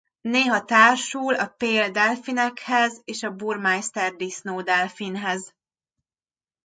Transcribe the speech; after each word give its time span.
Néha 0.21 0.65
társul 0.65 1.33
a 1.33 1.47
Peale-delfinekhez 1.47 3.01
és 3.05 3.23
a 3.23 3.29
Burmeister-disznódelfinhez. 3.31 5.55